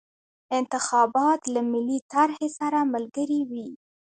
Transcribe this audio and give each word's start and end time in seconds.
انتخابات 0.59 1.41
له 1.53 1.61
ملي 1.71 1.99
طرحې 2.13 2.49
سره 2.57 2.79
ملګري 2.93 3.41
وي. 3.49 3.67